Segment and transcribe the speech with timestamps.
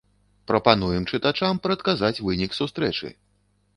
[0.51, 3.07] Прапануем чытачам прадказаць вынік сустрэчы.